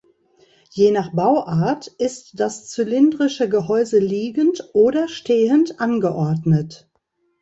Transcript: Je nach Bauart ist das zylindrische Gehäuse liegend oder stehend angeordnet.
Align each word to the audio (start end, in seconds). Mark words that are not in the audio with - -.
Je 0.71 0.89
nach 0.91 1.13
Bauart 1.13 1.85
ist 1.85 2.39
das 2.39 2.67
zylindrische 2.71 3.47
Gehäuse 3.49 3.99
liegend 3.99 4.67
oder 4.73 5.07
stehend 5.07 5.79
angeordnet. 5.79 6.89